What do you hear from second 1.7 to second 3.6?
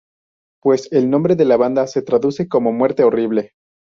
se traduce como "muerte horrible".